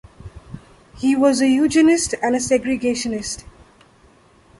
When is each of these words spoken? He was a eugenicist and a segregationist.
He 0.97 1.15
was 1.15 1.41
a 1.41 1.45
eugenicist 1.45 2.15
and 2.23 2.33
a 2.35 2.39
segregationist. 2.39 3.43